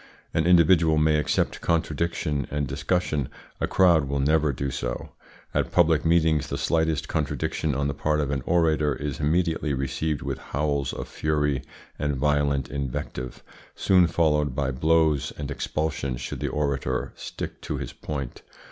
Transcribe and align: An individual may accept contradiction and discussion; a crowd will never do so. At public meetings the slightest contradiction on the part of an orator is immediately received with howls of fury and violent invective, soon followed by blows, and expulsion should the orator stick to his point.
An 0.33 0.47
individual 0.47 0.97
may 0.97 1.17
accept 1.19 1.61
contradiction 1.61 2.47
and 2.49 2.65
discussion; 2.65 3.29
a 3.59 3.67
crowd 3.67 4.05
will 4.09 4.17
never 4.19 4.51
do 4.51 4.71
so. 4.71 5.09
At 5.53 5.71
public 5.71 6.03
meetings 6.03 6.47
the 6.47 6.57
slightest 6.57 7.07
contradiction 7.07 7.75
on 7.75 7.87
the 7.87 7.93
part 7.93 8.19
of 8.19 8.31
an 8.31 8.41
orator 8.47 8.95
is 8.95 9.19
immediately 9.19 9.75
received 9.75 10.23
with 10.23 10.39
howls 10.39 10.91
of 10.91 11.07
fury 11.07 11.61
and 11.99 12.15
violent 12.15 12.67
invective, 12.67 13.43
soon 13.75 14.07
followed 14.07 14.55
by 14.55 14.71
blows, 14.71 15.33
and 15.37 15.51
expulsion 15.51 16.17
should 16.17 16.39
the 16.39 16.47
orator 16.47 17.13
stick 17.15 17.61
to 17.61 17.77
his 17.77 17.93
point. 17.93 18.41